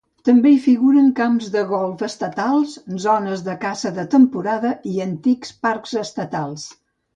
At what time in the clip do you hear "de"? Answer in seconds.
1.55-1.61, 3.49-3.57, 4.01-4.07